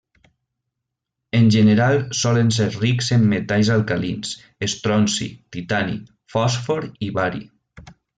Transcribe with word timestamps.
En 1.39 1.49
general 1.55 1.99
solen 2.19 2.49
ser 2.57 2.65
rics 2.77 3.09
en 3.17 3.27
metalls 3.33 3.69
alcalins, 3.75 4.31
estronci, 4.69 5.29
titani, 5.57 5.99
fòsfor 6.37 6.87
i 7.09 7.13
bari. 7.21 7.45